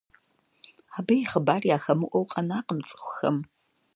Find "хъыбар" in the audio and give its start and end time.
1.31-1.63